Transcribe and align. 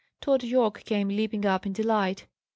Tod 0.19 0.43
Yorke 0.43 0.83
came 0.83 1.09
leaping 1.09 1.45
up 1.45 1.63
in 1.67 1.73
delight. 1.73 2.25